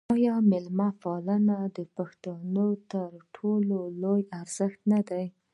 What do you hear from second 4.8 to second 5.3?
نه دی؟